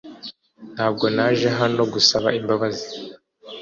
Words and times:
Ntabwo 0.73 1.05
naje 1.15 1.47
hano 1.59 1.81
gusaba 1.93 2.27
imbabazi 2.39 2.89